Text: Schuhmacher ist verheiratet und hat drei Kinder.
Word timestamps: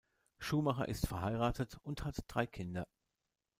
Schuhmacher 0.39 0.87
ist 0.87 1.05
verheiratet 1.05 1.77
und 1.83 2.05
hat 2.05 2.17
drei 2.27 2.47
Kinder. 2.47 2.87